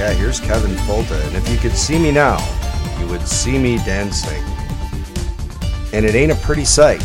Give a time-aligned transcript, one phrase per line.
[0.00, 2.38] Yeah, here's Kevin Folta, and if you could see me now,
[2.98, 4.42] you would see me dancing.
[5.92, 7.02] And it ain't a pretty sight.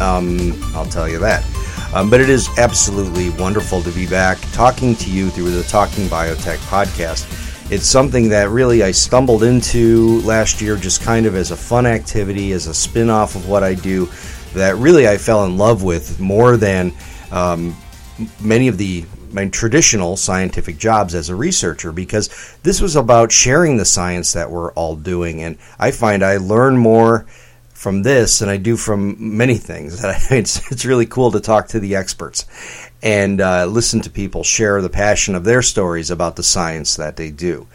[0.00, 1.44] Um, I'll tell you that.
[1.92, 6.06] Um, but it is absolutely wonderful to be back talking to you through the Talking
[6.06, 7.26] Biotech podcast.
[7.72, 11.84] It's something that really I stumbled into last year just kind of as a fun
[11.84, 14.08] activity, as a spin off of what I do,
[14.54, 16.92] that really I fell in love with more than
[17.32, 17.76] um,
[18.40, 19.04] many of the
[19.36, 24.50] my traditional scientific jobs as a researcher because this was about sharing the science that
[24.50, 27.26] we're all doing and I find I learn more
[27.74, 30.02] from this than I do from many things.
[30.30, 32.46] It's it's really cool to talk to the experts
[33.02, 37.16] and uh, listen to people share the passion of their stories about the science that
[37.16, 37.66] they do.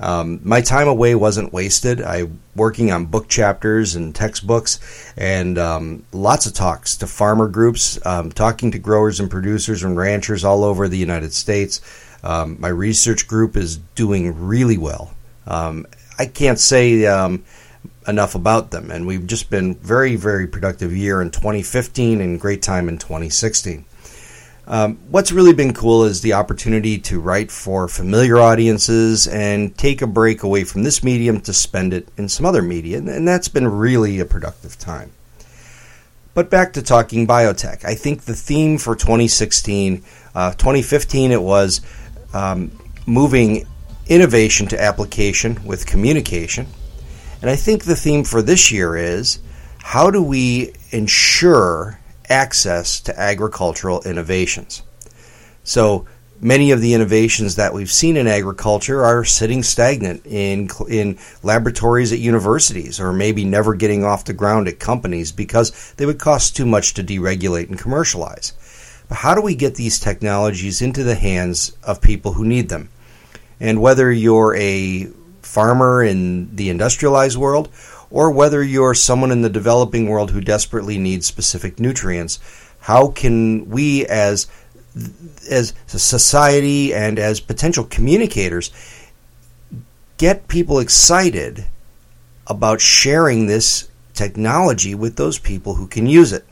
[0.00, 2.00] Um, my time away wasn't wasted.
[2.00, 4.80] I working on book chapters and textbooks,
[5.16, 9.96] and um, lots of talks to farmer groups, um, talking to growers and producers and
[9.96, 11.80] ranchers all over the United States.
[12.22, 15.12] Um, my research group is doing really well.
[15.46, 15.86] Um,
[16.18, 17.44] I can't say um,
[18.06, 18.90] enough about them.
[18.90, 23.84] And we've just been very, very productive year in 2015 and great time in 2016.
[24.70, 30.00] Um, what's really been cool is the opportunity to write for familiar audiences and take
[30.00, 33.48] a break away from this medium to spend it in some other media, and that's
[33.48, 35.10] been really a productive time.
[36.34, 37.84] But back to talking biotech.
[37.84, 40.04] I think the theme for 2016,
[40.36, 41.80] uh, 2015, it was
[42.32, 42.70] um,
[43.06, 43.66] moving
[44.06, 46.68] innovation to application with communication.
[47.40, 49.40] And I think the theme for this year is
[49.78, 51.99] how do we ensure
[52.30, 54.82] access to agricultural innovations?
[55.64, 56.06] So
[56.40, 62.12] many of the innovations that we've seen in agriculture are sitting stagnant in in laboratories
[62.12, 66.56] at universities or maybe never getting off the ground at companies because they would cost
[66.56, 68.52] too much to deregulate and commercialize.
[69.08, 72.88] But how do we get these technologies into the hands of people who need them?
[73.58, 75.08] And whether you're a
[75.42, 77.68] farmer in the industrialized world
[78.10, 82.38] or whether you're someone in the developing world who desperately needs specific nutrients,
[82.80, 84.46] how can we as
[85.48, 88.72] as society and as potential communicators
[90.16, 91.66] get people excited
[92.48, 96.44] about sharing this technology with those people who can use it?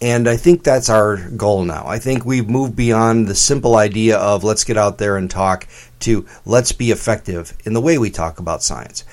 [0.00, 1.84] And I think that's our goal now.
[1.86, 5.66] I think we've moved beyond the simple idea of let's get out there and talk
[6.00, 9.04] to let's be effective in the way we talk about science.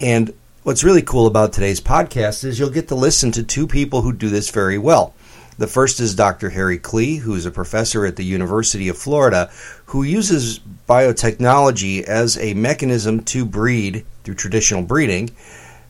[0.00, 0.32] And
[0.66, 4.12] what's really cool about today's podcast is you'll get to listen to two people who
[4.12, 5.14] do this very well.
[5.58, 6.50] The first is Dr.
[6.50, 9.48] Harry Klee, who's a professor at the University of Florida,
[9.84, 15.30] who uses biotechnology as a mechanism to breed, through traditional breeding,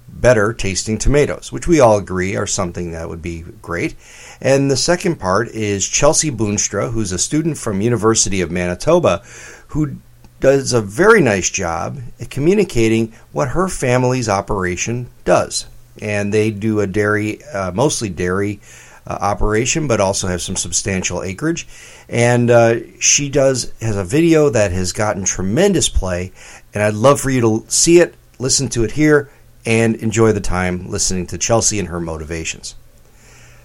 [0.08, 3.94] better tasting tomatoes, which we all agree are something that would be great.
[4.42, 9.22] And the second part is Chelsea Boonstra, who's a student from University of Manitoba,
[9.68, 9.96] who
[10.40, 15.66] does a very nice job at communicating what her family's operation does.
[16.00, 18.60] And they do a dairy, uh, mostly dairy
[19.06, 21.66] uh, operation, but also have some substantial acreage.
[22.08, 26.32] And uh, she does has a video that has gotten tremendous play,
[26.74, 29.30] and I'd love for you to see it, listen to it here,
[29.64, 32.74] and enjoy the time listening to Chelsea and her motivations.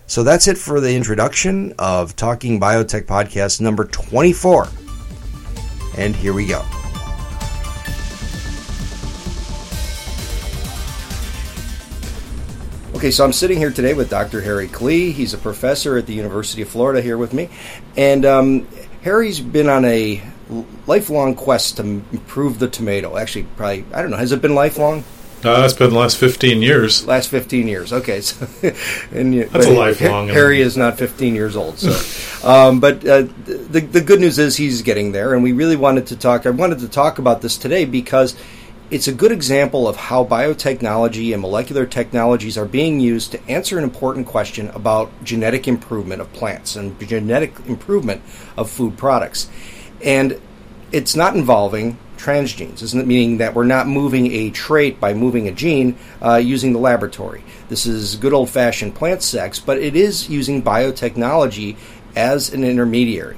[0.07, 4.67] So that's it for the introduction of Talking Biotech Podcast number 24.
[6.01, 6.65] And here we go.
[12.95, 14.41] Okay, so I'm sitting here today with Dr.
[14.41, 15.13] Harry Klee.
[15.13, 17.49] He's a professor at the University of Florida here with me.
[17.95, 18.67] And um,
[19.03, 20.23] Harry's been on a
[20.87, 23.15] lifelong quest to improve the tomato.
[23.15, 25.03] Actually, probably, I don't know, has it been lifelong?
[25.43, 27.05] Uh, that's been the last 15 years.
[27.07, 27.91] Last 15 years.
[27.91, 28.21] Okay.
[28.21, 28.47] So,
[29.11, 30.27] and you, That's a lifelong.
[30.27, 31.79] Harry is not 15 years old.
[31.79, 35.75] So, um, but uh, the the good news is he's getting there, and we really
[35.75, 36.45] wanted to talk.
[36.45, 38.35] I wanted to talk about this today because
[38.91, 43.77] it's a good example of how biotechnology and molecular technologies are being used to answer
[43.77, 48.21] an important question about genetic improvement of plants and genetic improvement
[48.57, 49.49] of food products.
[50.03, 50.39] And
[50.91, 53.07] it's not involving transgenes, isn't it?
[53.07, 57.43] Meaning that we're not moving a trait by moving a gene uh, using the laboratory.
[57.69, 61.77] This is good old fashioned plant sex, but it is using biotechnology
[62.15, 63.37] as an intermediary.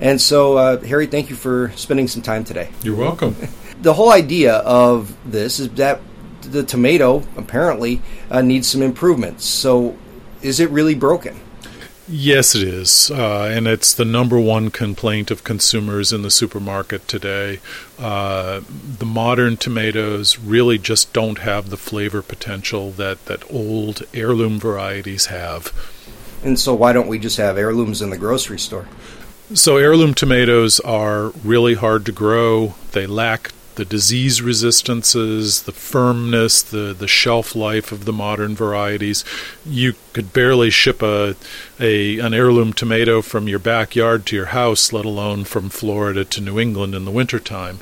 [0.00, 2.70] And so, uh, Harry, thank you for spending some time today.
[2.82, 3.36] You're welcome.
[3.82, 6.00] the whole idea of this is that
[6.42, 8.00] the tomato apparently
[8.30, 9.44] uh, needs some improvements.
[9.44, 9.96] So,
[10.42, 11.38] is it really broken?
[12.12, 13.12] Yes, it is.
[13.12, 17.60] Uh, and it's the number one complaint of consumers in the supermarket today.
[18.00, 18.62] Uh,
[18.98, 25.26] the modern tomatoes really just don't have the flavor potential that, that old heirloom varieties
[25.26, 25.72] have.
[26.42, 28.88] And so, why don't we just have heirlooms in the grocery store?
[29.54, 32.74] So, heirloom tomatoes are really hard to grow.
[32.90, 39.24] They lack the disease resistances, the firmness, the, the shelf life of the modern varieties.
[39.64, 41.34] You could barely ship a,
[41.80, 46.42] a an heirloom tomato from your backyard to your house, let alone from Florida to
[46.42, 47.78] New England in the wintertime.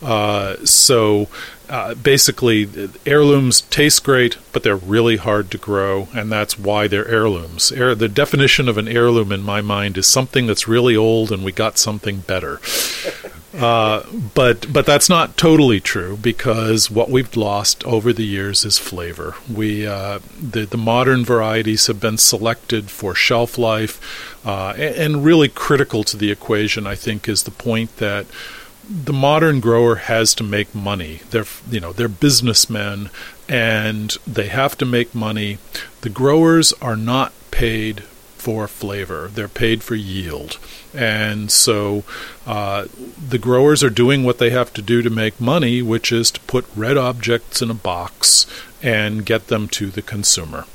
[0.00, 1.28] Uh, so
[1.68, 2.66] uh, basically,
[3.04, 7.70] heirlooms taste great, but they're really hard to grow, and that's why they're heirlooms.
[7.72, 11.44] Heir- the definition of an heirloom in my mind is something that's really old and
[11.44, 12.58] we got something better.
[13.54, 14.02] Uh,
[14.34, 19.34] but but that's not totally true because what we've lost over the years is flavor.
[19.52, 25.24] We uh, the the modern varieties have been selected for shelf life, uh, and, and
[25.24, 28.26] really critical to the equation, I think, is the point that
[28.88, 31.20] the modern grower has to make money.
[31.30, 33.10] They're you know they're businessmen
[33.48, 35.58] and they have to make money.
[36.00, 38.04] The growers are not paid
[38.42, 40.58] for flavor; they're paid for yield.
[40.92, 42.02] And so
[42.46, 42.86] uh,
[43.16, 46.40] the growers are doing what they have to do to make money, which is to
[46.40, 48.46] put red objects in a box
[48.82, 50.66] and get them to the consumer.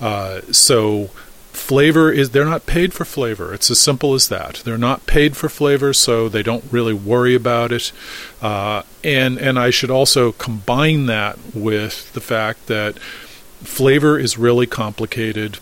[0.00, 1.06] Uh, so
[1.52, 3.52] flavor is they're not paid for flavor.
[3.52, 4.62] It's as simple as that.
[4.64, 7.90] They're not paid for flavor so they don't really worry about it.
[8.40, 14.66] Uh, and and i should also combine that with the fact that flavor is really
[14.66, 15.58] complicated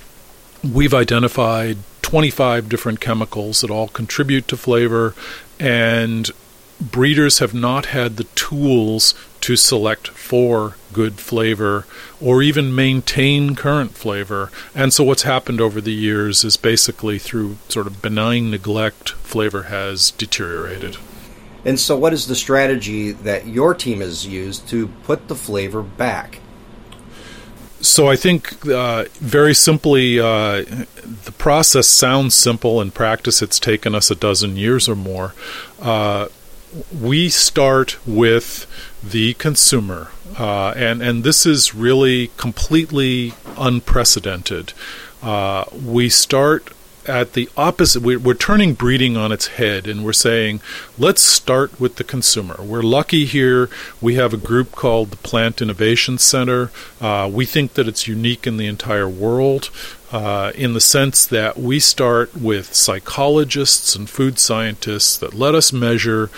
[0.62, 5.14] we've identified 25 different chemicals that all contribute to flavor,
[5.58, 6.30] and
[6.80, 11.86] breeders have not had the tools to select for good flavor
[12.20, 14.50] or even maintain current flavor.
[14.74, 19.64] And so, what's happened over the years is basically through sort of benign neglect, flavor
[19.64, 20.96] has deteriorated.
[21.64, 25.82] And so, what is the strategy that your team has used to put the flavor
[25.82, 26.40] back?
[27.80, 30.64] So I think uh, very simply, uh,
[31.24, 32.80] the process sounds simple.
[32.80, 35.34] In practice, it's taken us a dozen years or more.
[35.80, 36.28] Uh,
[36.92, 38.66] we start with
[39.02, 44.72] the consumer, uh, and and this is really completely unprecedented.
[45.22, 46.70] Uh, we start
[47.08, 48.02] at the opposite.
[48.02, 50.60] We're, we're, turning breeding on its head, and we're saying,
[50.98, 52.56] let's start with the consumer.
[52.60, 53.68] We're lucky here.
[54.00, 56.70] We have a group called the Plant Innovation Center.
[57.00, 59.70] Uh, we think that it's unique in the entire world.
[60.12, 65.72] Uh, in the sense that we start with psychologists and food scientists that let us
[65.72, 66.28] measure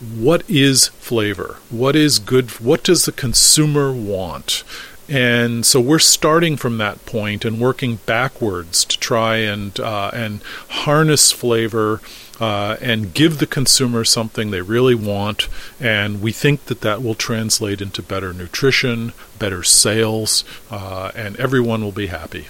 [0.00, 4.64] what is flavor, what is good, what does the consumer want,
[5.10, 10.40] and so we're starting from that point and working backwards to try and uh, and
[10.68, 12.00] harness flavor
[12.38, 15.48] uh, and give the consumer something they really want.
[15.80, 21.82] And we think that that will translate into better nutrition, better sales, uh, and everyone
[21.82, 22.46] will be happy.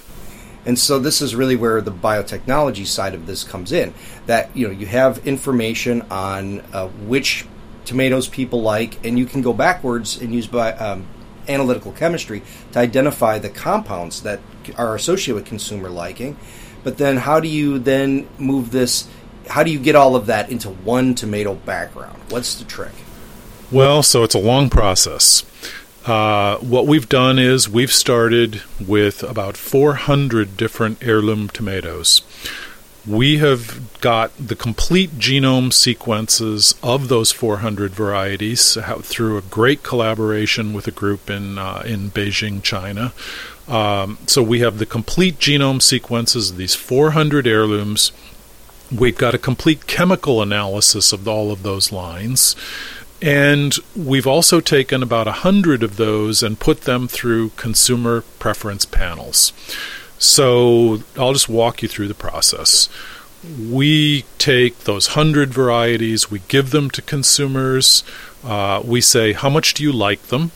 [0.63, 3.95] And so this is really where the biotechnology side of this comes in.
[4.27, 7.47] That you know you have information on uh, which
[7.85, 11.07] tomatoes people like, and you can go backwards and use by um,
[11.47, 14.39] analytical chemistry to identify the compounds that
[14.77, 16.37] are associated with consumer liking.
[16.83, 19.07] But then, how do you then move this?
[19.47, 22.19] How do you get all of that into one tomato background?
[22.29, 22.93] What's the trick?
[23.71, 25.43] Well, so it's a long process.
[26.05, 32.21] Uh, what we've done is we've started with about 400 different heirloom tomatoes
[33.07, 40.73] we have got the complete genome sequences of those 400 varieties through a great collaboration
[40.73, 43.13] with a group in uh, in Beijing, China.
[43.67, 48.11] Um, so we have the complete genome sequences of these 400 heirlooms.
[48.91, 52.55] We've got a complete chemical analysis of all of those lines.
[53.21, 58.83] And we've also taken about a hundred of those and put them through consumer preference
[58.83, 59.53] panels.
[60.21, 62.89] So I'll just walk you through the process.
[63.43, 68.03] We take those hundred varieties, we give them to consumers.
[68.43, 70.51] Uh, we say, How much do you like them?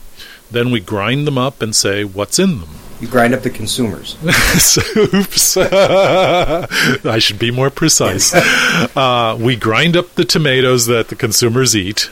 [0.52, 2.70] Then we grind them up and say, What's in them?
[3.00, 4.16] You grind up the consumers.
[4.96, 5.56] Oops.
[5.58, 8.32] I should be more precise.
[8.34, 12.08] Uh, we grind up the tomatoes that the consumers eat.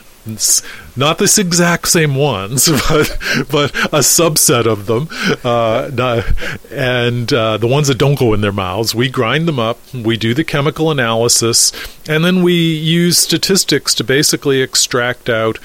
[0.96, 3.18] Not this exact same ones, but
[3.50, 5.08] but a subset of them,
[5.44, 6.22] uh,
[6.70, 9.78] and uh, the ones that don't go in their mouths, we grind them up.
[9.92, 11.72] We do the chemical analysis,
[12.08, 15.58] and then we use statistics to basically extract out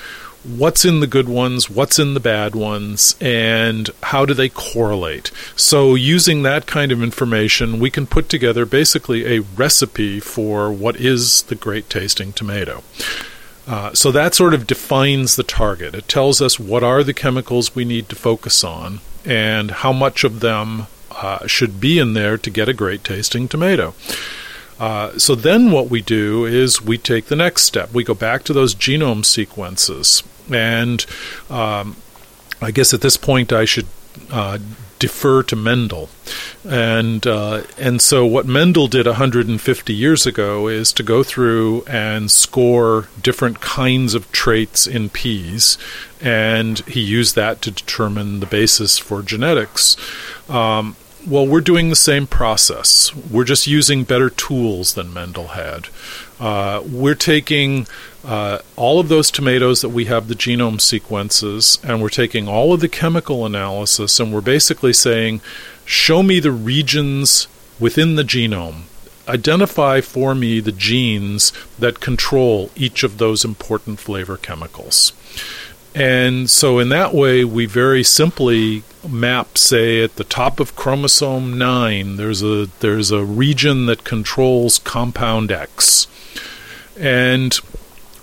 [0.44, 5.32] what's in the good ones, what's in the bad ones, and how do they correlate.
[5.56, 10.96] So, using that kind of information, we can put together basically a recipe for what
[10.96, 12.84] is the great tasting tomato.
[13.68, 15.94] Uh, so that sort of defines the target.
[15.94, 20.24] It tells us what are the chemicals we need to focus on and how much
[20.24, 23.94] of them uh, should be in there to get a great tasting tomato.
[24.80, 27.94] Uh, so then what we do is we take the next step.
[27.94, 30.24] We go back to those genome sequences.
[30.52, 31.06] And
[31.50, 31.98] um,
[32.62, 33.88] I guess at this point I should
[34.32, 34.60] uh,
[35.00, 36.10] defer to Mendel.
[36.68, 42.30] And uh, and so what Mendel did 150 years ago is to go through and
[42.30, 45.78] score different kinds of traits in peas,
[46.22, 49.96] and he used that to determine the basis for genetics.
[50.50, 50.96] Um,
[51.28, 53.14] well, we're doing the same process.
[53.16, 55.88] We're just using better tools than Mendel had.
[56.40, 57.88] Uh, we're taking
[58.24, 62.74] uh, all of those tomatoes that we have the genome sequences, and we're taking all
[62.74, 65.42] of the chemical analysis, and we're basically saying,
[65.86, 67.48] show me the regions
[67.80, 68.84] within the genome.
[69.28, 75.14] Identify for me the genes that control each of those important flavor chemicals.
[76.00, 81.58] And so, in that way, we very simply map, say, at the top of chromosome
[81.58, 86.08] 9, there's a, there's a region that controls compound X.
[86.98, 87.60] And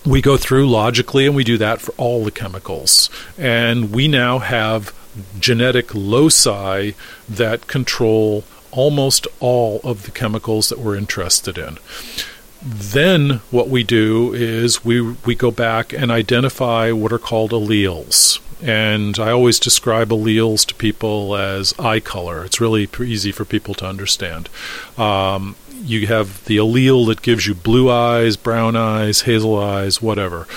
[0.06, 3.11] we go through logically, and we do that for all the chemicals.
[3.37, 4.95] And we now have
[5.38, 6.92] genetic loci
[7.28, 11.76] that control almost all of the chemicals that we're interested in.
[12.68, 18.40] Then what we do is we we go back and identify what are called alleles.
[18.61, 22.44] And I always describe alleles to people as eye color.
[22.44, 24.49] It's really easy for people to understand.
[24.99, 25.54] Um,
[25.85, 30.49] you have the allele that gives you blue eyes, brown eyes, hazel eyes, whatever.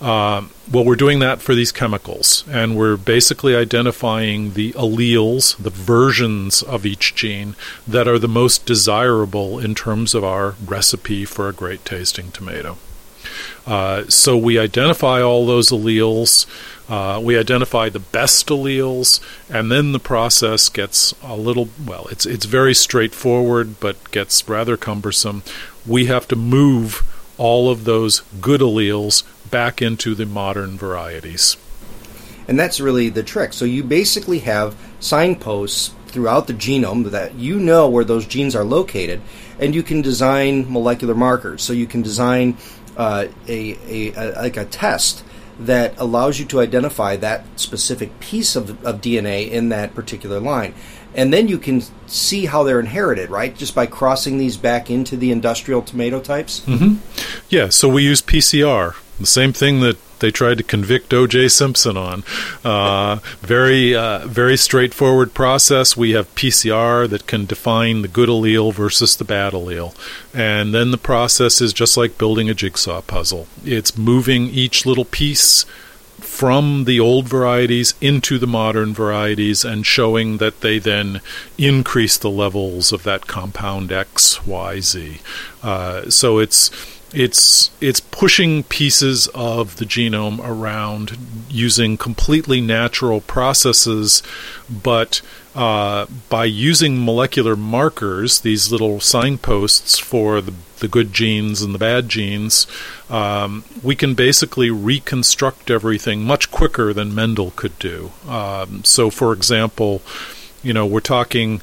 [0.00, 5.70] Um, well, we're doing that for these chemicals, and we're basically identifying the alleles, the
[5.70, 11.48] versions of each gene that are the most desirable in terms of our recipe for
[11.48, 12.78] a great tasting tomato.
[13.66, 16.46] Uh, so we identify all those alleles.
[16.88, 22.06] Uh, we identify the best alleles, and then the process gets a little well.
[22.10, 25.42] It's it's very straightforward, but gets rather cumbersome.
[25.86, 27.02] We have to move
[27.38, 31.56] all of those good alleles back into the modern varieties.
[32.46, 33.52] And that's really the trick.
[33.52, 38.64] So you basically have signposts throughout the genome that you know where those genes are
[38.64, 39.20] located,
[39.58, 41.62] and you can design molecular markers.
[41.62, 42.56] So you can design
[42.96, 45.24] uh, a, a, a, like a test
[45.60, 50.74] that allows you to identify that specific piece of, of DNA in that particular line.
[51.18, 53.52] And then you can see how they're inherited, right?
[53.52, 56.60] Just by crossing these back into the industrial tomato types?
[56.60, 56.98] Mm-hmm.
[57.48, 61.48] Yeah, so we use PCR, the same thing that they tried to convict O.J.
[61.48, 62.22] Simpson on.
[62.64, 65.96] Uh, very, uh, very straightforward process.
[65.96, 69.96] We have PCR that can define the good allele versus the bad allele,
[70.32, 73.48] and then the process is just like building a jigsaw puzzle.
[73.64, 75.66] It's moving each little piece
[76.38, 81.20] from the old varieties into the modern varieties and showing that they then
[81.58, 85.18] increase the levels of that compound X, Y, Z.
[85.64, 86.70] Uh, so it's
[87.12, 91.18] it's it's pushing pieces of the genome around
[91.48, 94.22] using completely natural processes,
[94.70, 95.20] but
[95.56, 101.78] uh, by using molecular markers, these little signposts for the, the good genes and the
[101.78, 102.66] bad genes,
[103.10, 108.12] um, we can basically reconstruct everything much quicker than Mendel could do.
[108.26, 110.02] Um, so, for example,
[110.62, 111.60] you know, we're talking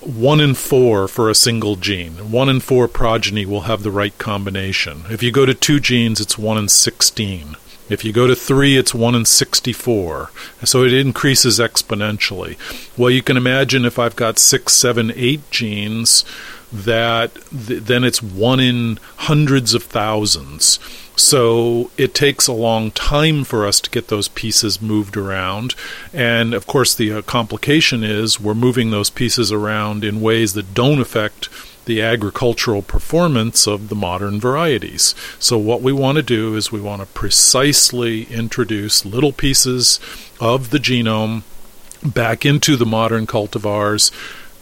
[0.00, 2.30] one in four for a single gene.
[2.30, 5.04] One in four progeny will have the right combination.
[5.10, 7.56] If you go to two genes, it's one in 16.
[7.88, 10.30] If you go to three, it's one in 64.
[10.64, 12.56] So it increases exponentially.
[12.98, 16.24] Well, you can imagine if I've got six, seven, eight genes,
[16.72, 20.78] that th- then it's one in hundreds of thousands.
[21.16, 25.74] So it takes a long time for us to get those pieces moved around.
[26.12, 30.74] And of course, the uh, complication is we're moving those pieces around in ways that
[30.74, 31.48] don't affect
[31.86, 35.14] the agricultural performance of the modern varieties.
[35.40, 39.98] So, what we want to do is we want to precisely introduce little pieces
[40.38, 41.42] of the genome
[42.04, 44.12] back into the modern cultivars,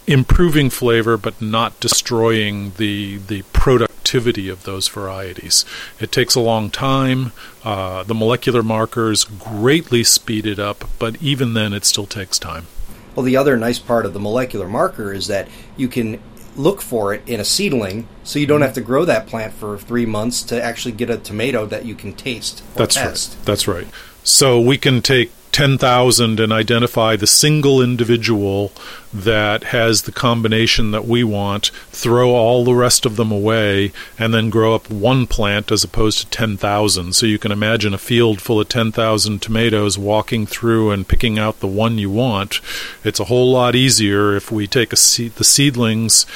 [0.07, 5.65] improving flavor but not destroying the the productivity of those varieties.
[6.01, 7.33] It takes a long time.
[7.65, 12.67] Uh, the molecular markers greatly speed it up, but even then, it still takes time.
[13.15, 16.21] Well, the other nice part of the molecular marker is that you can
[16.55, 19.79] look for it in a seedling, so you don't have to grow that plant for
[19.79, 22.63] three months to actually get a tomato that you can taste.
[22.75, 23.35] That's test.
[23.35, 23.45] right.
[23.45, 23.87] That's right.
[24.23, 28.73] So we can take 10,000 and identify the single individual
[29.13, 34.35] that has the combination that we want, throw all the rest of them away, and
[34.35, 37.15] then grow up one plant as opposed to 10,000.
[37.15, 41.61] So you can imagine a field full of 10,000 tomatoes walking through and picking out
[41.61, 42.61] the one you want.
[43.05, 46.27] It's a whole lot easier if we take the seedlings,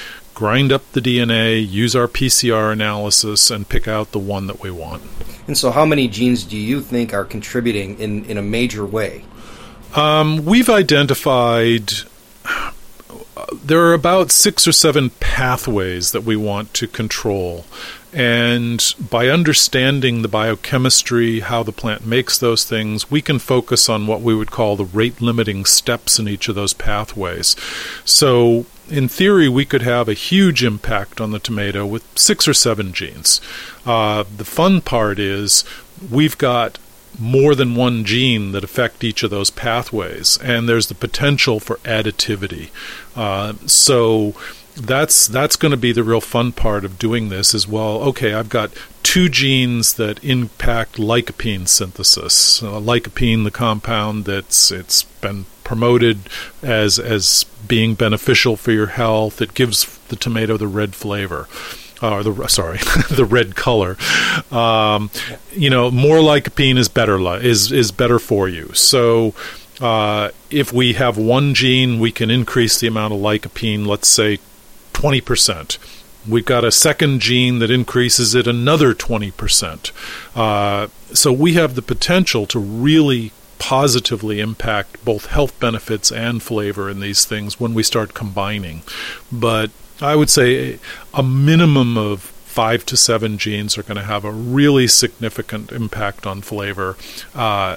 [0.40, 4.70] grind up the DNA, use our PCR analysis, and pick out the one that we
[4.70, 5.02] want.
[5.46, 9.22] And so, how many genes do you think are contributing in, in a major way?
[9.94, 11.92] Um, we've identified
[13.62, 17.66] there are about six or seven pathways that we want to control.
[18.14, 24.06] And by understanding the biochemistry, how the plant makes those things, we can focus on
[24.06, 27.56] what we would call the rate limiting steps in each of those pathways.
[28.06, 32.54] So, in theory, we could have a huge impact on the tomato with six or
[32.54, 33.40] seven genes.
[33.86, 35.64] Uh, the fun part is
[36.10, 36.78] we've got
[37.18, 41.76] more than one gene that affect each of those pathways, and there's the potential for
[41.78, 42.70] additivity.
[43.16, 44.34] Uh, so
[44.76, 48.02] that's that's going to be the real fun part of doing this as well.
[48.02, 52.62] Okay, I've got two genes that impact lycopene synthesis.
[52.62, 56.18] Uh, lycopene, the compound that's it's been promoted
[56.62, 59.40] as as being beneficial for your health.
[59.40, 61.46] It gives the tomato the red flavor
[62.02, 62.78] or the sorry,
[63.10, 63.96] the red color.
[64.50, 65.12] Um,
[65.52, 68.72] you know, more lycopene is better is is better for you.
[68.74, 69.32] So.
[69.80, 74.38] Uh, if we have one gene, we can increase the amount of lycopene, let's say
[74.92, 75.78] 20%.
[76.28, 79.90] We've got a second gene that increases it another 20%.
[80.36, 86.90] Uh, so we have the potential to really positively impact both health benefits and flavor
[86.90, 88.82] in these things when we start combining.
[89.30, 89.70] But
[90.00, 90.80] I would say
[91.14, 96.26] a minimum of five to seven genes are going to have a really significant impact
[96.26, 96.96] on flavor.
[97.32, 97.76] Uh,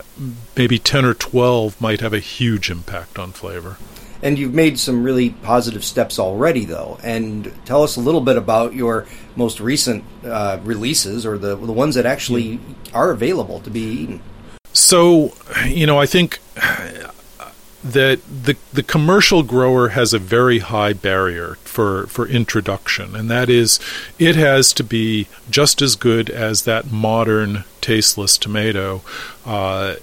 [0.57, 3.77] maybe 10 or 12 might have a huge impact on flavor.
[4.23, 6.97] And you've made some really positive steps already, though.
[7.03, 11.73] And tell us a little bit about your most recent uh, releases or the, the
[11.73, 12.59] ones that actually
[12.93, 14.21] are available to be eaten.
[14.83, 15.31] So,
[15.65, 16.39] you know, I think
[17.85, 23.49] that the the commercial grower has a very high barrier for for introduction, and that
[23.49, 23.79] is
[24.19, 29.01] it has to be just as good as that modern tasteless tomato.
[29.45, 29.95] Uh,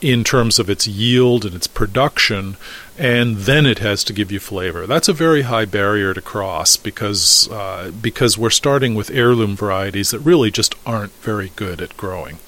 [0.00, 2.56] in terms of its yield and its production,
[2.98, 4.86] and then it has to give you flavor.
[4.86, 10.10] That's a very high barrier to cross because uh, because we're starting with heirloom varieties
[10.10, 12.38] that really just aren't very good at growing.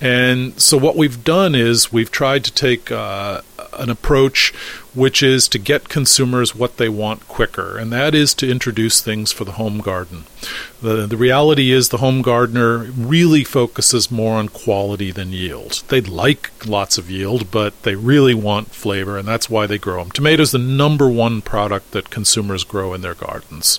[0.00, 4.52] And so what we've done is we've tried to take uh, an approach
[4.94, 9.30] which is to get consumers what they want quicker, and that is to introduce things
[9.30, 10.24] for the home garden.
[10.82, 15.84] The, the reality is the home gardener really focuses more on quality than yield.
[15.86, 20.02] They'd like lots of yield, but they really want flavor, and that's why they grow
[20.02, 20.10] them.
[20.10, 23.78] Tomatoes the number one product that consumers grow in their gardens.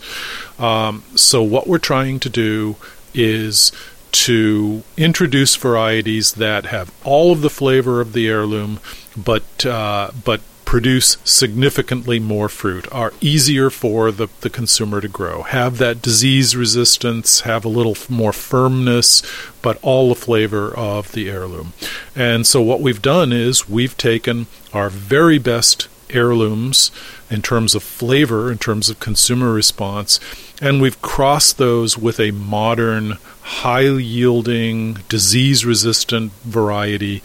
[0.58, 2.78] Um, so what we're trying to do
[3.14, 3.74] is
[4.12, 8.80] to introduce varieties that have all of the flavor of the heirloom,
[9.16, 15.42] but uh, but produce significantly more fruit, are easier for the, the consumer to grow,
[15.42, 19.24] have that disease resistance, have a little more firmness,
[19.64, 21.74] but all the flavor of the heirloom.
[22.16, 26.92] And so, what we've done is we've taken our very best heirlooms
[27.30, 30.20] in terms of flavor, in terms of consumer response,
[30.62, 37.22] and we've crossed those with a modern, high yielding, disease resistant variety.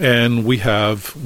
[0.00, 1.16] And we have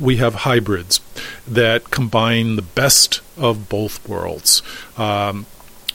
[0.00, 1.00] we have hybrids
[1.46, 4.62] that combine the best of both worlds.
[4.96, 5.46] Um,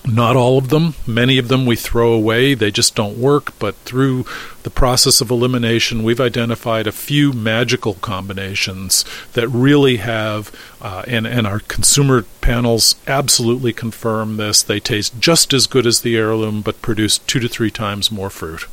[0.07, 0.93] Not all of them.
[1.05, 2.53] Many of them we throw away.
[2.53, 3.51] They just don't work.
[3.59, 4.25] But through
[4.63, 10.49] the process of elimination, we've identified a few magical combinations that really have,
[10.81, 14.63] uh, and, and our consumer panels absolutely confirm this.
[14.63, 18.29] They taste just as good as the heirloom, but produce two to three times more
[18.29, 18.65] fruit.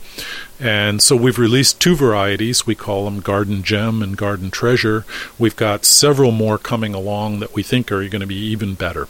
[0.61, 2.65] And so we've released two varieties.
[2.65, 5.05] We call them Garden Gem and Garden Treasure.
[5.37, 9.09] We've got several more coming along that we think are going to be even better.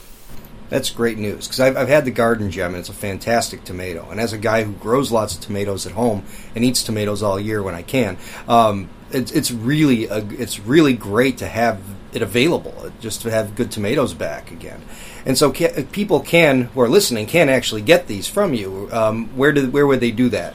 [0.74, 4.10] That's great news because I've, I've had the garden gem and it's a fantastic tomato.
[4.10, 6.24] And as a guy who grows lots of tomatoes at home
[6.56, 10.94] and eats tomatoes all year when I can, um, it's, it's really a, it's really
[10.94, 11.80] great to have
[12.12, 14.82] it available, just to have good tomatoes back again.
[15.24, 18.88] And so people can who are listening can actually get these from you.
[18.90, 20.54] Um, where do where would they do that?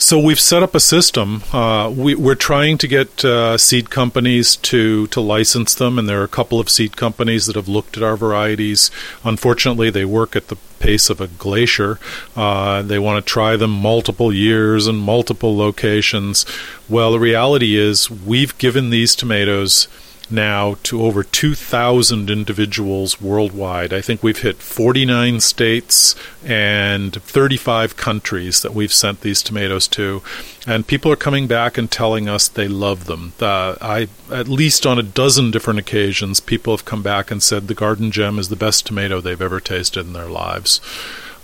[0.00, 1.42] So we've set up a system.
[1.52, 6.20] Uh, we, are trying to get uh, seed companies to to license them, and there
[6.20, 8.92] are a couple of seed companies that have looked at our varieties.
[9.24, 11.98] Unfortunately, they work at the pace of a glacier.
[12.36, 16.46] Uh, they want to try them multiple years and multiple locations.
[16.88, 19.88] Well, the reality is, we've given these tomatoes
[20.30, 23.92] now to over 2,000 individuals worldwide.
[23.92, 26.14] I think we've hit 49 states
[26.44, 30.22] and 35 countries that we've sent these tomatoes to,
[30.66, 33.32] and people are coming back and telling us they love them.
[33.40, 37.66] Uh, I at least on a dozen different occasions, people have come back and said
[37.66, 40.80] the Garden Gem is the best tomato they've ever tasted in their lives,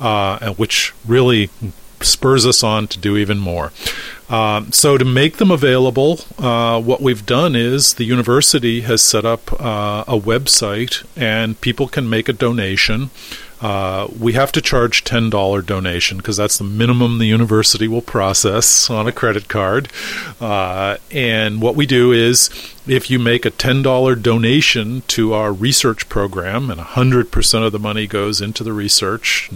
[0.01, 1.51] uh, which really
[2.01, 3.73] spurs us on to do even more.
[4.29, 9.25] Um, so, to make them available, uh, what we've done is the university has set
[9.25, 13.11] up uh, a website and people can make a donation.
[13.61, 18.91] Uh, we have to charge $10 donation because that's the minimum the university will process
[18.91, 19.89] on a credit card.
[20.39, 22.51] Uh, and what we do is
[22.87, 28.07] if you make a $10 donation to our research program, and 100% of the money
[28.07, 29.51] goes into the research,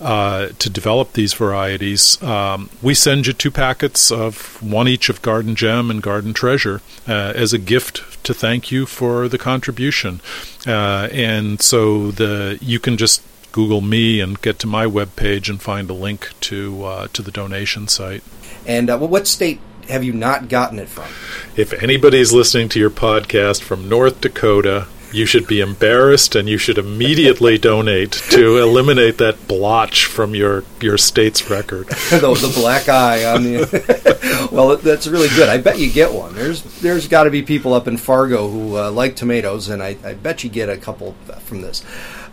[0.00, 5.22] uh, to develop these varieties, um, we send you two packets of one each of
[5.22, 10.20] Garden Gem and Garden Treasure uh, as a gift to thank you for the contribution.
[10.66, 15.62] Uh, and so the you can just Google me and get to my webpage and
[15.62, 18.24] find a link to uh, to the donation site.
[18.66, 21.04] And uh, what state have you not gotten it from?
[21.56, 26.58] If anybody's listening to your podcast from North Dakota, you should be embarrassed and you
[26.58, 31.86] should immediately donate to eliminate that blotch from your, your state's record.
[32.10, 34.48] the, the, black eye on the.
[34.52, 35.48] well, that's really good.
[35.48, 36.34] I bet you get one.
[36.34, 39.96] There's there's got to be people up in Fargo who uh, like tomatoes, and I,
[40.04, 41.84] I bet you get a couple from this.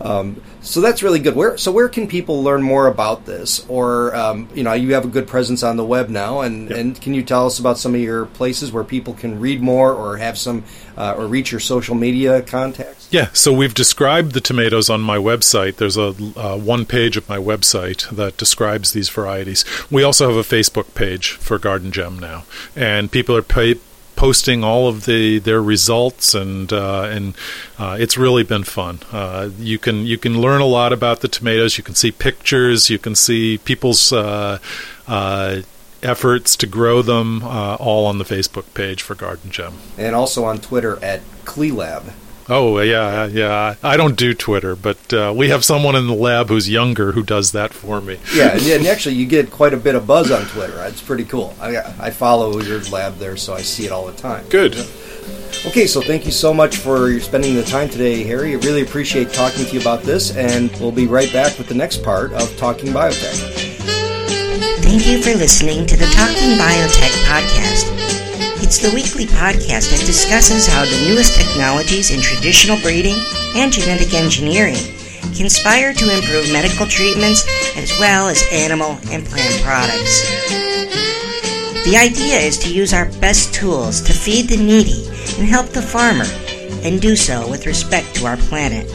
[0.03, 1.35] Um, so that's really good.
[1.35, 3.65] Where so where can people learn more about this?
[3.67, 6.79] Or um, you know, you have a good presence on the web now, and yep.
[6.79, 9.93] and can you tell us about some of your places where people can read more
[9.93, 10.63] or have some
[10.97, 13.07] uh, or reach your social media contacts?
[13.11, 15.75] Yeah, so we've described the tomatoes on my website.
[15.77, 19.65] There's a uh, one page of my website that describes these varieties.
[19.91, 23.79] We also have a Facebook page for Garden Gem now, and people are pay-
[24.21, 27.35] posting all of the their results, and uh, and
[27.79, 28.99] uh, it's really been fun.
[29.11, 31.75] Uh, you can you can learn a lot about the tomatoes.
[31.79, 32.87] You can see pictures.
[32.87, 34.59] You can see people's uh,
[35.07, 35.61] uh,
[36.03, 40.59] efforts to grow them, all on the Facebook page for Garden Gem, and also on
[40.59, 42.13] Twitter at KleeLab.
[42.53, 43.75] Oh yeah, yeah.
[43.81, 47.23] I don't do Twitter, but uh, we have someone in the lab who's younger who
[47.23, 48.19] does that for me.
[48.33, 50.83] Yeah, and, and, actually, you get quite a bit of buzz on Twitter.
[50.83, 51.55] It's pretty cool.
[51.61, 54.45] I, I follow your lab there, so I see it all the time.
[54.49, 54.75] Good.
[55.65, 58.51] Okay, so thank you so much for spending the time today, Harry.
[58.51, 61.75] I really appreciate talking to you about this, and we'll be right back with the
[61.75, 63.71] next part of Talking Biotech.
[64.83, 68.00] Thank you for listening to the Talking Biotech podcast.
[68.63, 73.17] It's the weekly podcast that discusses how the newest technologies in traditional breeding
[73.55, 74.77] and genetic engineering
[75.35, 77.41] conspire to improve medical treatments
[77.75, 80.21] as well as animal and plant products.
[81.89, 85.07] The idea is to use our best tools to feed the needy
[85.41, 86.29] and help the farmer,
[86.85, 88.87] and do so with respect to our planet.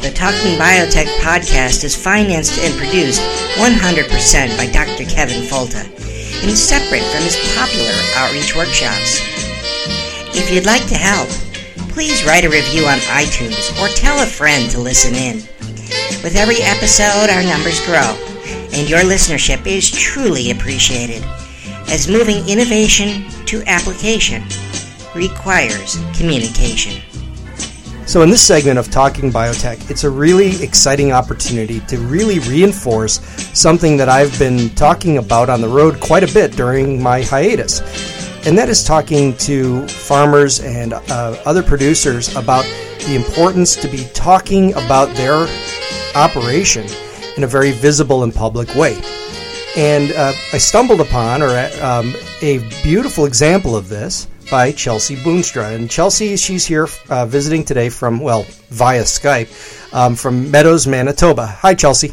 [0.00, 3.20] The Talking Biotech podcast is financed and produced
[3.60, 5.04] 100% by Dr.
[5.04, 6.01] Kevin Folta
[6.42, 9.22] and separate from his popular outreach workshops.
[10.34, 11.28] If you'd like to help,
[11.90, 15.36] please write a review on iTunes or tell a friend to listen in.
[16.22, 18.16] With every episode, our numbers grow,
[18.72, 21.22] and your listenership is truly appreciated,
[21.88, 24.42] as moving innovation to application
[25.14, 27.02] requires communication.
[28.04, 33.20] So, in this segment of Talking Biotech, it's a really exciting opportunity to really reinforce
[33.56, 37.80] something that I've been talking about on the road quite a bit during my hiatus.
[38.44, 42.64] And that is talking to farmers and uh, other producers about
[43.06, 45.46] the importance to be talking about their
[46.16, 46.84] operation
[47.36, 49.00] in a very visible and public way.
[49.76, 55.74] And uh, I stumbled upon or um, a beautiful example of this by Chelsea Boonstra.
[55.74, 59.48] And Chelsea, she's here uh, visiting today from, well, via Skype
[59.94, 61.46] um, from Meadows, Manitoba.
[61.46, 62.12] Hi, Chelsea.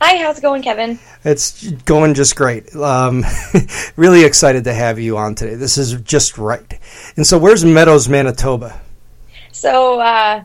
[0.00, 0.98] Hi, how's it going, Kevin?
[1.22, 2.74] It's going just great.
[2.74, 3.24] Um,
[3.96, 5.54] really excited to have you on today.
[5.54, 6.80] This is just right.
[7.18, 8.80] And so, where's Meadows, Manitoba?
[9.52, 10.44] So, uh,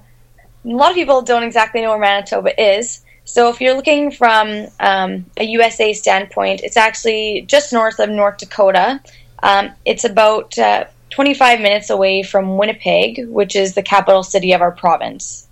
[0.66, 3.06] a lot of people don't exactly know where Manitoba is.
[3.24, 8.40] So, if you're looking from um, a USA standpoint, it's actually just north of North
[8.40, 9.00] Dakota.
[9.44, 14.62] Um, it's about uh, 25 minutes away from Winnipeg, which is the capital city of
[14.62, 15.48] our province.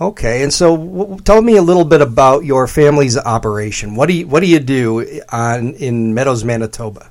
[0.00, 3.94] Okay, and so w- tell me a little bit about your family's operation.
[3.94, 7.08] What do you what do you do on in Meadows, Manitoba?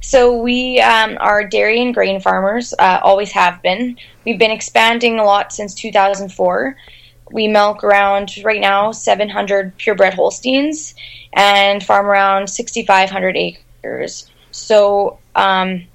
[0.00, 2.74] So we um, are dairy and grain farmers.
[2.78, 3.96] Uh, always have been.
[4.24, 6.76] We've been expanding a lot since 2004.
[7.32, 10.94] We milk around right now 700 purebred Holsteins
[11.32, 14.28] and farm around 6,500 acres.
[14.50, 15.86] So um,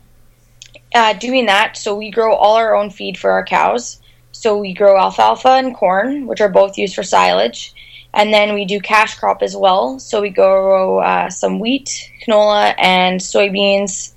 [0.96, 4.00] uh, doing that, so we grow all our own feed for our cows.
[4.32, 7.74] So we grow alfalfa and corn, which are both used for silage.
[8.14, 10.00] And then we do cash crop as well.
[10.00, 14.14] So we grow uh, some wheat, canola, and soybeans.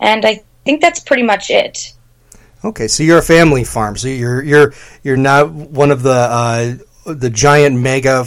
[0.00, 1.92] And I think that's pretty much it.
[2.64, 3.96] Okay, so you're a family farm.
[3.96, 8.26] So you're you're you're not one of the uh, the giant mega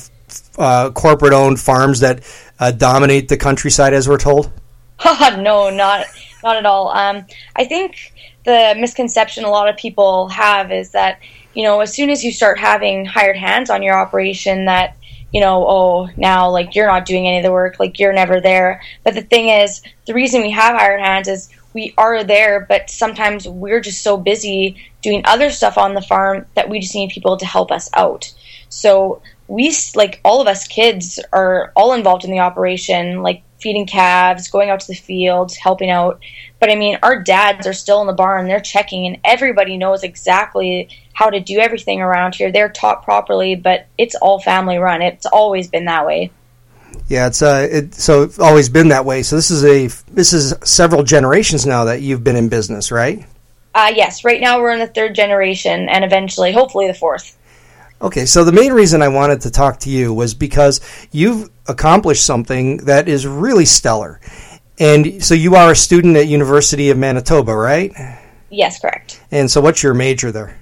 [0.58, 2.24] uh, corporate owned farms that
[2.60, 4.52] uh, dominate the countryside, as we're told.
[5.38, 6.06] no, not
[6.46, 6.90] not at all.
[6.90, 8.14] Um, I think
[8.46, 11.20] the misconception a lot of people have is that
[11.56, 14.96] you know as soon as you start having hired hands on your operation that
[15.34, 18.40] you know oh now like you're not doing any of the work like you're never
[18.40, 22.66] there but the thing is the reason we have hired hands is we are there
[22.70, 26.94] but sometimes we're just so busy doing other stuff on the farm that we just
[26.94, 28.32] need people to help us out
[28.70, 33.88] so we like all of us kids are all involved in the operation like feeding
[33.88, 36.22] calves, going out to the fields, helping out.
[36.60, 40.04] But I mean, our dads are still in the barn, they're checking, and everybody knows
[40.04, 42.52] exactly how to do everything around here.
[42.52, 45.02] They're taught properly, but it's all family run.
[45.02, 46.30] It's always been that way.
[47.08, 49.24] Yeah, it's uh, it, so it's always been that way.
[49.24, 53.26] So this is a this is several generations now that you've been in business, right?
[53.74, 54.24] Uh, yes.
[54.24, 57.36] Right now we're in the third generation, and eventually, hopefully, the fourth.
[58.02, 60.82] Okay, so the main reason I wanted to talk to you was because
[61.12, 64.20] you've accomplished something that is really stellar.
[64.78, 67.94] And so you are a student at University of Manitoba, right?
[68.50, 69.22] Yes, correct.
[69.32, 70.60] And so what's your major there?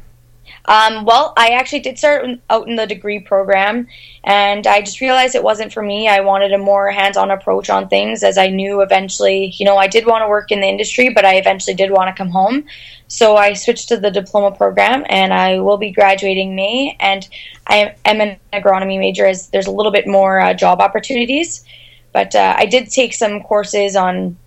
[0.66, 3.88] Um, well, I actually did start out in the degree program,
[4.24, 6.08] and I just realized it wasn't for me.
[6.08, 9.78] I wanted a more hands on approach on things, as I knew eventually, you know,
[9.78, 12.30] I did want to work in the industry, but I eventually did want to come
[12.30, 12.66] home.
[13.10, 16.96] So I switched to the diploma program, and I will be graduating May.
[17.00, 17.28] And
[17.68, 21.66] I am an agronomy major, as there's a little bit more uh, job opportunities.
[22.14, 24.38] But uh, I did take some courses on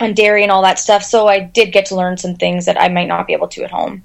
[0.00, 2.80] on dairy and all that stuff, so I did get to learn some things that
[2.80, 4.04] I might not be able to at home.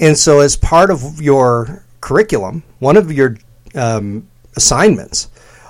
[0.00, 3.36] And so, as part of your curriculum, one of your
[3.74, 5.28] um, assignments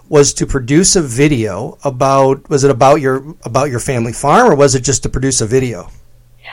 [0.09, 2.49] was to produce a video about.
[2.49, 5.47] Was it about your about your family farm, or was it just to produce a
[5.47, 5.91] video?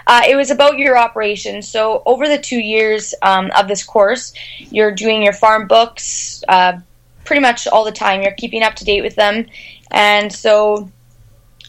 [0.08, 1.62] Uh, it was about your operation.
[1.62, 6.80] So over the two years um, of this course, you're doing your farm books uh,
[7.26, 8.24] pretty much all the time.
[8.24, 9.46] You're keeping up to date with them,
[9.92, 10.92] and so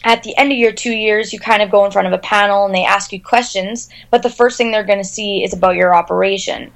[0.04, 2.18] at the end of your two years, you kind of go in front of a
[2.18, 5.52] panel and they ask you questions, but the first thing they're going to see is
[5.52, 6.70] about your operation.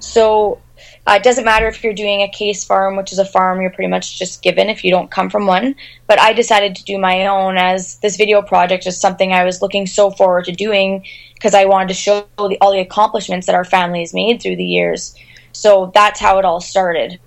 [0.00, 0.60] So
[1.06, 3.70] uh, it doesn't matter if you're doing a case farm, which is a farm you're
[3.70, 5.74] pretty much just given if you don't come from one.
[6.06, 9.62] But I decided to do my own as this video project is something I was
[9.62, 13.54] looking so forward to doing because I wanted to show the, all the accomplishments that
[13.54, 15.14] our family has made through the years.
[15.52, 17.18] So that's how it all started.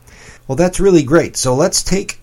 [0.48, 1.36] Well, that's really great.
[1.36, 2.20] So let's take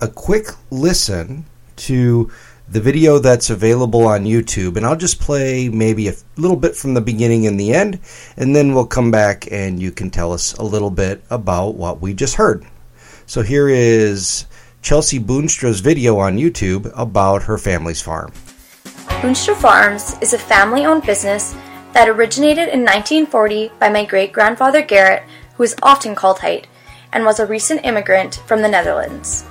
[0.00, 1.44] a quick listen
[1.76, 2.30] to
[2.70, 6.94] the video that's available on YouTube, and I'll just play maybe a little bit from
[6.94, 7.98] the beginning and the end,
[8.36, 12.00] and then we'll come back and you can tell us a little bit about what
[12.00, 12.64] we just heard.
[13.26, 14.46] So here is
[14.82, 18.32] Chelsea Boonstra's video on YouTube about her family's farm.
[18.84, 21.54] Boonstra Farms is a family owned business
[21.92, 25.24] that originated in 1940 by my great grandfather Garrett,
[25.56, 26.68] who is often called Height,
[27.12, 29.44] and was a recent immigrant from the Netherlands.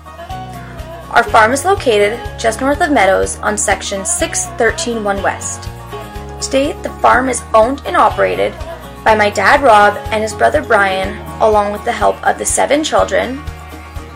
[1.12, 5.64] Our farm is located just north of Meadows on section 6131 West.
[6.40, 8.54] Today, the farm is owned and operated
[9.04, 12.84] by my dad Rob and his brother Brian, along with the help of the seven
[12.84, 13.38] children,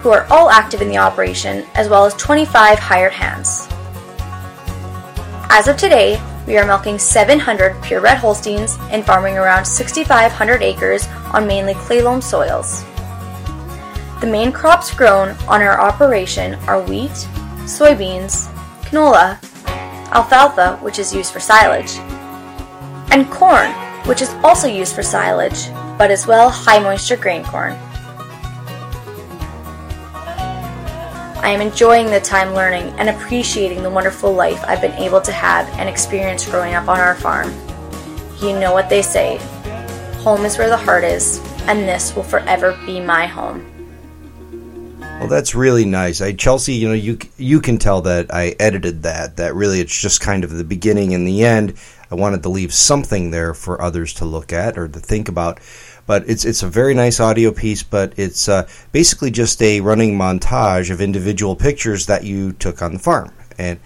[0.01, 3.67] who are all active in the operation, as well as 25 hired hands.
[5.49, 11.47] As of today, we are milking 700 purebred Holsteins and farming around 6,500 acres on
[11.47, 12.85] mainly clay loam soils.
[14.23, 17.11] The main crops grown on our operation are wheat,
[17.67, 18.47] soybeans,
[18.83, 19.37] canola,
[20.13, 21.97] alfalfa, which is used for silage,
[23.11, 23.69] and corn,
[24.07, 27.73] which is also used for silage, but as well high moisture grain corn.
[31.43, 35.33] I am enjoying the time learning and appreciating the wonderful life I've been able to
[35.33, 37.49] have and experience growing up on our farm.
[38.39, 39.35] You know what they say
[40.19, 43.72] home is where the heart is, and this will forever be my home.
[45.23, 46.19] Well, that's really nice.
[46.19, 49.37] I Chelsea, you know, you you can tell that I edited that.
[49.37, 51.75] That really, it's just kind of the beginning and the end.
[52.11, 55.61] I wanted to leave something there for others to look at or to think about.
[56.05, 57.83] But it's it's a very nice audio piece.
[57.83, 62.91] But it's uh, basically just a running montage of individual pictures that you took on
[62.91, 63.79] the farm, and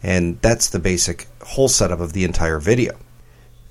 [0.00, 2.96] and that's the basic whole setup of the entire video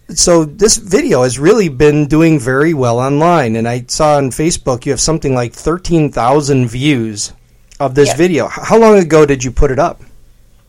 [0.10, 4.86] so this video has really been doing very well online and i saw on facebook
[4.86, 7.34] you have something like 13000 views
[7.80, 10.02] of this video how long ago did you put it up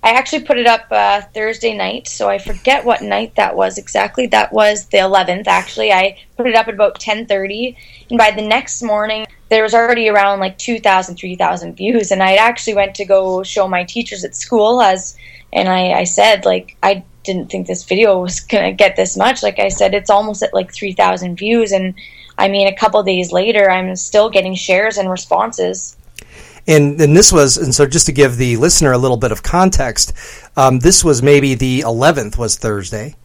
[0.05, 3.79] I actually put it up uh, Thursday night, so I forget what night that was
[3.79, 4.27] exactly.
[4.27, 5.47] That was the 11th.
[5.47, 7.75] Actually, I put it up at about 10:30,
[8.11, 12.11] and by the next morning, there was already around like 2,000, 3,000 views.
[12.11, 15.17] And I actually went to go show my teachers at school as,
[15.55, 19.43] and I, I said like I didn't think this video was gonna get this much.
[19.43, 21.95] Like I said, it's almost at like 3,000 views, and
[22.39, 25.97] I mean, a couple days later, I'm still getting shares and responses.
[26.67, 29.43] And, and this was, and so just to give the listener a little bit of
[29.43, 30.15] context,
[30.57, 33.17] um, this was maybe the 11th was Thursday.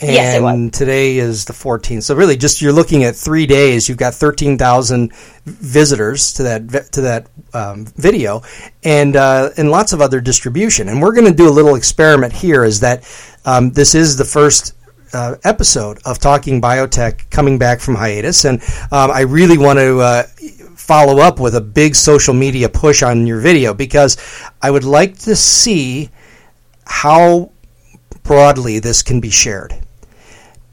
[0.00, 2.02] And yes, today is the 14th.
[2.02, 3.88] So really, just you're looking at three days.
[3.88, 5.12] You've got 13,000
[5.44, 8.42] visitors to that to that um, video,
[8.82, 10.88] and uh, and lots of other distribution.
[10.88, 12.64] And we're going to do a little experiment here.
[12.64, 13.08] Is that
[13.44, 14.74] um, this is the first
[15.12, 20.00] uh, episode of Talking Biotech coming back from hiatus, and um, I really want to
[20.00, 20.22] uh,
[20.74, 24.16] follow up with a big social media push on your video because
[24.60, 26.10] I would like to see
[26.84, 27.52] how
[28.24, 29.83] broadly this can be shared.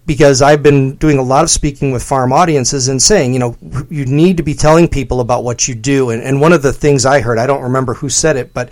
[0.06, 3.56] Because I've been doing a lot of speaking with farm audiences and saying, you know,
[3.90, 6.10] you need to be telling people about what you do.
[6.10, 8.70] And, and one of the things I heard, I don't remember who said it, but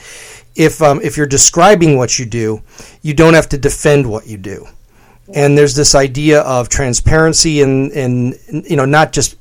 [0.56, 2.62] if um, if you're describing what you do,
[3.02, 4.68] you don't have to defend what you do.
[5.34, 9.38] And there's this idea of transparency and and you know not just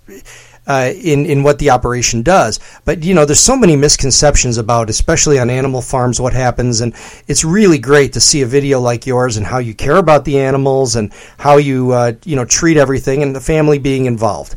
[0.69, 2.61] uh, in in what the operation does.
[2.85, 6.95] But you know, there's so many misconceptions about, especially on animal farms, what happens, and
[7.27, 10.39] it's really great to see a video like yours and how you care about the
[10.39, 14.57] animals and how you uh, you know treat everything and the family being involved.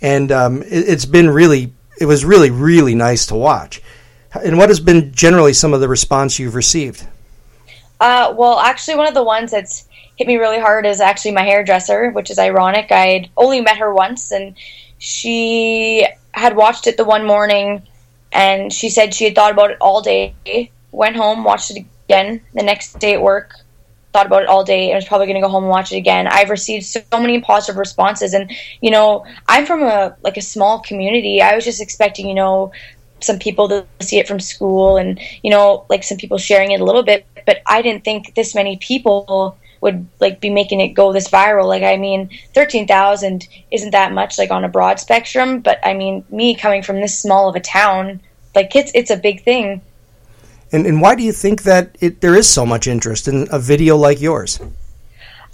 [0.00, 3.82] And um, it, it's been really, it was really really nice to watch.
[4.42, 7.06] And what has been generally some of the response you've received?
[8.00, 11.42] Uh, well, actually, one of the ones that's hit me really hard is actually my
[11.42, 12.90] hairdresser, which is ironic.
[12.90, 14.56] I'd only met her once, and
[15.00, 17.82] she had watched it the one morning
[18.32, 20.34] and she said she had thought about it all day,
[20.92, 23.54] went home, watched it again the next day at work,
[24.12, 25.96] thought about it all day and was probably going to go home and watch it
[25.96, 26.28] again.
[26.28, 30.80] I've received so many positive responses and you know, I'm from a like a small
[30.80, 31.40] community.
[31.40, 32.70] I was just expecting, you know,
[33.20, 36.80] some people to see it from school and you know, like some people sharing it
[36.80, 40.88] a little bit, but I didn't think this many people would like be making it
[40.88, 41.66] go this viral.
[41.66, 45.94] Like I mean, thirteen thousand isn't that much like on a broad spectrum, but I
[45.94, 48.20] mean, me coming from this small of a town,
[48.54, 49.80] like it's it's a big thing.
[50.72, 53.58] And and why do you think that it, there is so much interest in a
[53.58, 54.60] video like yours?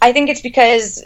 [0.02, 1.04] I think it's because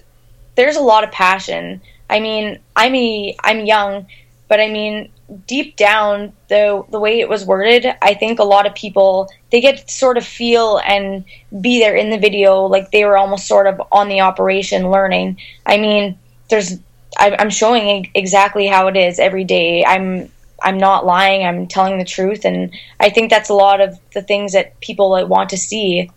[0.57, 1.81] there's a lot of passion.
[2.09, 4.07] I mean, I'm a, I'm young,
[4.49, 5.11] but I mean,
[5.47, 9.61] deep down the the way it was worded i think a lot of people they
[9.61, 11.25] get sort of feel and
[11.61, 15.39] be there in the video like they were almost sort of on the operation learning.
[15.67, 16.79] I mean there's
[17.19, 19.85] i'm showing exactly how it is every day.
[19.85, 20.31] I'm
[20.63, 21.45] i'm not lying.
[21.45, 22.45] I'm telling the truth.
[22.45, 26.11] And i think that's a lot of the things that people want to see.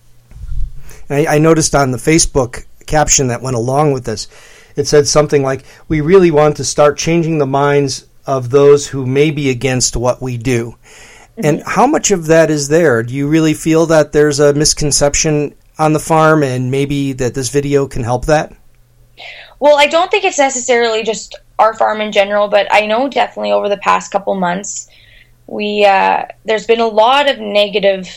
[1.09, 4.27] I, I noticed on the facebook caption that went along with this
[4.75, 9.05] it said something like we really want to start changing the minds of those who
[9.05, 10.75] may be against what we do.
[11.37, 11.45] Mm-hmm.
[11.45, 13.03] And how much of that is there?
[13.03, 17.49] Do you really feel that there's a misconception on the farm and maybe that this
[17.49, 18.55] video can help that?
[19.59, 23.51] Well, I don't think it's necessarily just our farm in general, but I know definitely
[23.51, 24.89] over the past couple months,
[25.47, 28.07] we uh, there's been a lot of negative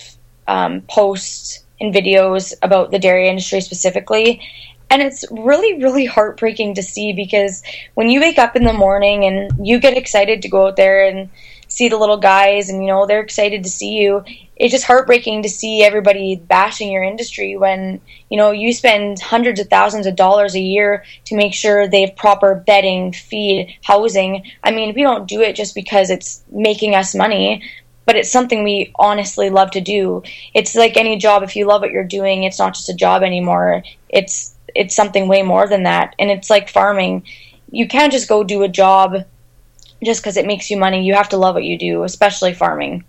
[0.49, 4.40] um, posts and videos about the dairy industry specifically,
[4.90, 7.62] and it's really really heartbreaking to see because
[7.94, 11.06] when you wake up in the morning and you get excited to go out there
[11.06, 11.28] and
[11.68, 14.24] see the little guys and you know they're excited to see you
[14.56, 19.60] it's just heartbreaking to see everybody bashing your industry when you know you spend hundreds
[19.60, 24.50] of thousands of dollars a year to make sure they have proper bedding feed housing.
[24.64, 27.62] I mean we don't do it just because it's making us money
[28.06, 30.22] but it's something we honestly love to do.
[30.54, 33.22] It's like any job if you love what you're doing it's not just a job
[33.22, 33.82] anymore.
[34.08, 36.14] It's it's something way more than that.
[36.18, 37.24] And it's like farming.
[37.70, 39.24] You can't just go do a job
[40.04, 41.04] just because it makes you money.
[41.04, 43.04] You have to love what you do, especially farming.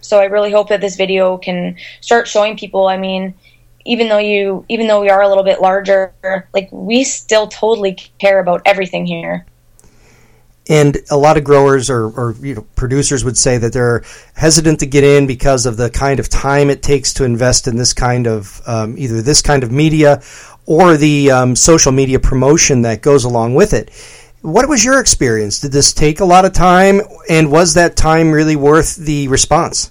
[0.00, 2.88] So I really hope that this video can start showing people.
[2.88, 3.34] I mean,
[3.84, 6.12] even though you, even though we are a little bit larger,
[6.52, 9.46] like we still totally care about everything here.
[10.68, 14.78] And a lot of growers or, or you know, producers would say that they're hesitant
[14.80, 17.92] to get in because of the kind of time it takes to invest in this
[17.92, 20.22] kind of um, either this kind of media
[20.70, 23.90] or the um, social media promotion that goes along with it.
[24.40, 25.58] What was your experience?
[25.58, 29.90] Did this take a lot of time, and was that time really worth the response?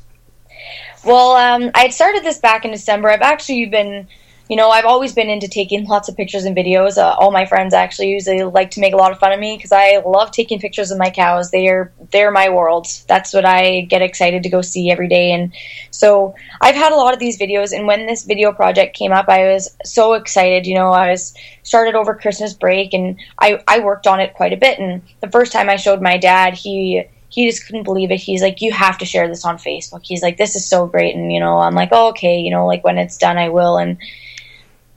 [1.04, 3.10] Well, um, I started this back in December.
[3.10, 4.08] I've actually been
[4.50, 6.98] you know, I've always been into taking lots of pictures and videos.
[6.98, 9.56] Uh, all my friends actually usually like to make a lot of fun of me
[9.56, 11.52] because I love taking pictures of my cows.
[11.52, 12.88] They're they're my world.
[13.08, 15.32] That's what I get excited to go see every day.
[15.32, 15.54] And
[15.92, 17.78] so I've had a lot of these videos.
[17.78, 20.66] And when this video project came up, I was so excited.
[20.66, 24.52] You know, I was started over Christmas break, and I I worked on it quite
[24.52, 24.80] a bit.
[24.80, 28.18] And the first time I showed my dad, he he just couldn't believe it.
[28.18, 30.02] He's like, you have to share this on Facebook.
[30.04, 31.16] He's like, this is so great.
[31.16, 33.78] And, you know, I'm like, oh, okay, you know, like when it's done, I will.
[33.78, 34.00] And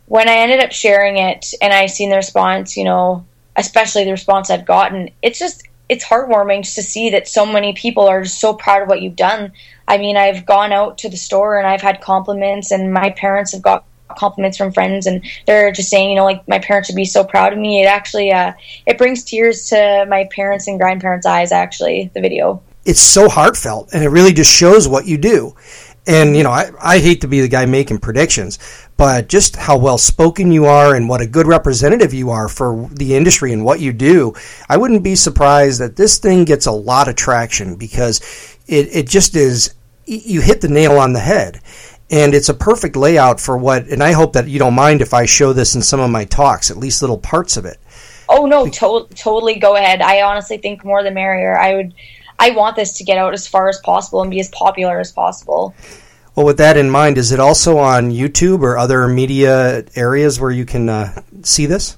[0.07, 3.25] when I ended up sharing it and I seen the response, you know,
[3.57, 7.75] especially the response I've gotten, it's just it's heartwarming just to see that so many
[7.75, 9.53] people are just so proud of what you've done.
[9.87, 13.53] I mean, I've gone out to the store and I've had compliments, and my parents
[13.53, 13.85] have got
[14.17, 17.25] compliments from friends, and they're just saying, you know, like my parents would be so
[17.25, 17.83] proud of me.
[17.83, 18.53] It actually, uh,
[18.87, 21.53] it brings tears to my parents and grandparents' eyes.
[21.53, 22.63] Actually, the video.
[22.85, 25.55] It's so heartfelt, and it really just shows what you do.
[26.07, 28.59] And you know, I, I hate to be the guy making predictions,
[28.97, 32.89] but just how well spoken you are and what a good representative you are for
[32.93, 34.35] the industry and what you do,
[34.69, 38.21] I wouldn't be surprised that this thing gets a lot of traction because
[38.67, 39.75] it, it just is
[40.05, 41.61] you hit the nail on the head.
[42.11, 45.15] And it's a perfect layout for what, and I hope that you don't mind if
[45.15, 47.79] I show this in some of my talks, at least little parts of it.
[48.29, 50.03] Oh no, to- totally go ahead.
[50.03, 51.59] I honestly think more the merrier.
[51.59, 51.95] I would
[52.43, 55.13] I want this to get out as far as possible and be as popular as
[55.13, 55.77] possible.
[56.35, 60.51] Well, with that in mind, is it also on YouTube or other media areas where
[60.51, 61.97] you can uh, see this?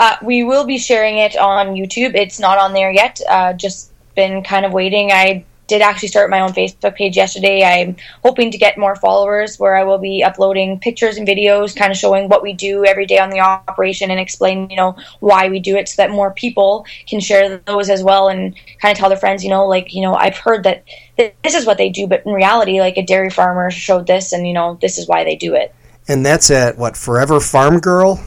[0.00, 2.16] Uh, we will be sharing it on YouTube.
[2.16, 3.20] It's not on there yet.
[3.28, 5.12] Uh, just been kind of waiting.
[5.12, 7.64] I did actually start my own Facebook page yesterday.
[7.64, 11.90] I'm hoping to get more followers where I will be uploading pictures and videos, kind
[11.90, 15.48] of showing what we do every day on the operation and explain, you know, why
[15.48, 18.98] we do it so that more people can share those as well and kind of
[18.98, 20.84] tell their friends, you know, like, you know, I've heard that
[21.16, 24.46] this is what they do, but in reality, like a dairy farmer showed this and,
[24.46, 25.74] you know, this is why they do it.
[26.08, 28.22] And that's at what, Forever Farm Girl?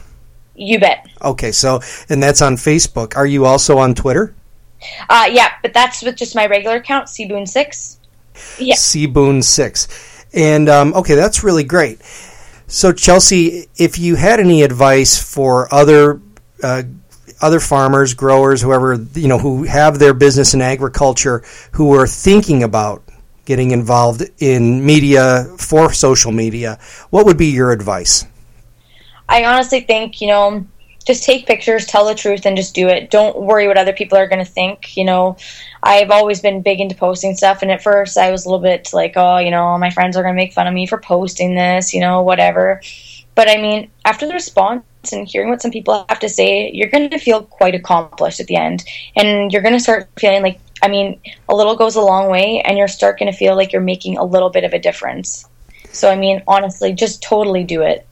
[0.56, 1.06] You bet.
[1.22, 3.16] Okay, so, and that's on Facebook.
[3.16, 4.34] Are you also on Twitter?
[5.08, 7.96] Uh, yeah, but that's with just my regular account, Seaboon6.
[8.58, 8.74] Yeah.
[8.74, 10.26] Seaboon6.
[10.34, 12.00] And, um, okay, that's really great.
[12.66, 16.20] So, Chelsea, if you had any advice for other
[16.62, 16.82] uh,
[17.40, 22.62] other farmers, growers, whoever you know who have their business in agriculture, who are thinking
[22.62, 23.02] about
[23.46, 28.26] getting involved in media for social media, what would be your advice?
[29.28, 30.66] I honestly think you know
[31.08, 33.10] just take pictures, tell the truth, and just do it.
[33.10, 34.94] Don't worry what other people are going to think.
[34.94, 35.38] You know,
[35.82, 38.90] I've always been big into posting stuff, and at first I was a little bit
[38.92, 41.54] like, oh, you know, my friends are going to make fun of me for posting
[41.54, 42.82] this, you know, whatever.
[43.34, 46.90] But I mean, after the response and hearing what some people have to say, you're
[46.90, 48.84] going to feel quite accomplished at the end,
[49.16, 52.60] and you're going to start feeling like, I mean, a little goes a long way,
[52.60, 55.48] and you're start going to feel like you're making a little bit of a difference.
[55.90, 58.06] So I mean, honestly, just totally do it.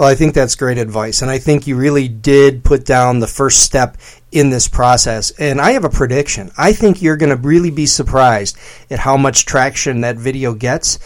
[0.00, 1.20] Well, I think that's great advice.
[1.20, 3.98] And I think you really did put down the first step
[4.32, 5.30] in this process.
[5.32, 6.50] And I have a prediction.
[6.56, 8.56] I think you're going to really be surprised
[8.90, 10.98] at how much traction that video gets.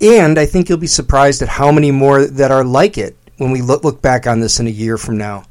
[0.00, 3.50] And I think you'll be surprised at how many more that are like it when
[3.50, 5.44] we look, back on this in a year from now.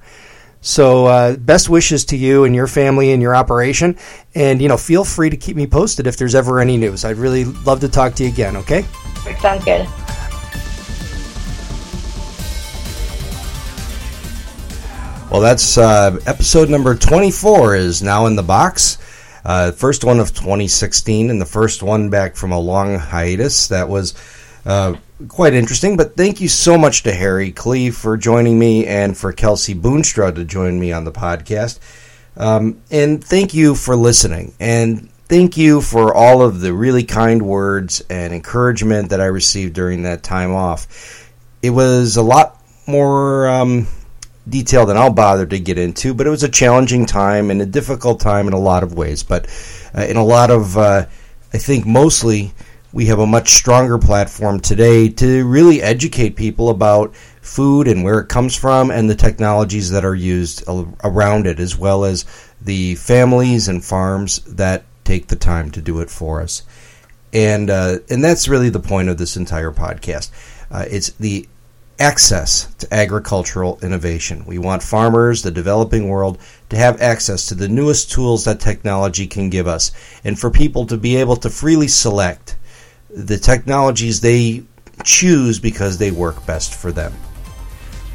[0.61, 3.99] So, uh, best wishes to you and your family and your operation.
[4.33, 7.05] And, you know, feel free to keep me posted if there's ever any news.
[7.05, 8.83] I'd really love to talk to you again, okay?
[9.39, 9.87] Sounds good.
[15.33, 18.99] Well, that's uh, episode number 24 is now in the box.
[19.43, 23.69] Uh, first one of 2016 and the first one back from a long hiatus.
[23.69, 24.13] That was
[24.63, 24.95] uh,
[25.27, 25.97] quite interesting.
[25.97, 30.35] But thank you so much to Harry Klee for joining me and for Kelsey Boonstra
[30.35, 31.79] to join me on the podcast.
[32.37, 34.53] Um, and thank you for listening.
[34.59, 39.73] And thank you for all of the really kind words and encouragement that I received
[39.73, 41.33] during that time off.
[41.63, 43.87] It was a lot more um,
[44.47, 47.65] detail than I'll bother to get into, but it was a challenging time and a
[47.65, 49.23] difficult time in a lot of ways.
[49.23, 49.47] But
[49.95, 51.05] uh, in a lot of, uh,
[51.53, 52.53] I think mostly,
[52.91, 58.19] we have a much stronger platform today to really educate people about food and where
[58.19, 60.63] it comes from and the technologies that are used
[61.03, 62.25] around it, as well as
[62.61, 66.61] the families and farms that take the time to do it for us.
[67.33, 70.29] And uh, and that's really the point of this entire podcast.
[70.69, 71.47] Uh, it's the
[71.99, 74.45] access to agricultural innovation.
[74.45, 76.37] We want farmers, the developing world,
[76.69, 79.91] to have access to the newest tools that technology can give us,
[80.23, 82.57] and for people to be able to freely select
[83.09, 84.63] the technologies they
[85.03, 87.13] choose because they work best for them.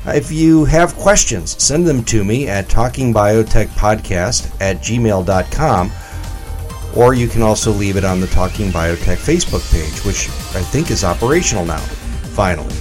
[0.06, 5.92] If you have questions, send them to me at talkingbiotechpodcast at gmail.com,
[6.96, 10.90] or you can also leave it on the Talking Biotech Facebook page, which I think
[10.90, 11.80] is operational now,
[12.34, 12.74] finally.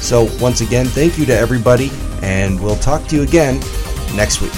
[0.00, 1.90] So, once again, thank you to everybody,
[2.22, 3.60] and we'll talk to you again
[4.14, 4.52] next week.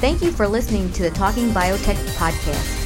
[0.00, 2.76] Thank you for listening to the Talking Biotech podcast.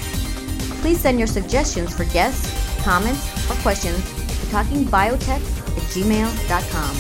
[0.80, 6.97] Please send your suggestions for guests, comments, or questions to talkingbiotech at gmail.com.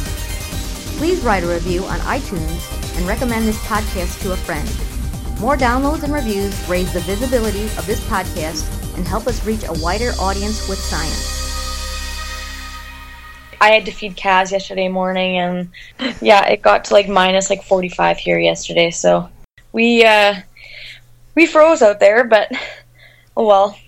[0.98, 4.68] Please write a review on iTunes and recommend this podcast to a friend.
[5.40, 9.72] More downloads and reviews raise the visibility of this podcast and help us reach a
[9.82, 11.41] wider audience with science.
[13.62, 15.68] I had to feed calves yesterday morning, and
[16.20, 18.90] yeah, it got to like minus like 45 here yesterday.
[18.90, 19.28] So
[19.70, 20.34] we uh,
[21.36, 22.50] we froze out there, but
[23.36, 23.78] oh well.